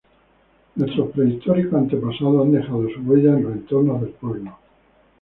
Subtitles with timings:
[0.77, 4.57] Nuestros prehistóricos antepasados han dejado su huella en los entornos del pueblo.